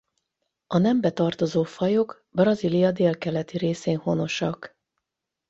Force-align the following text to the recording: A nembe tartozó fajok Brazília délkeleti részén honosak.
A 0.67 0.77
nembe 0.77 1.11
tartozó 1.11 1.63
fajok 1.63 2.25
Brazília 2.31 2.91
délkeleti 2.91 3.57
részén 3.57 3.97
honosak. 3.97 4.77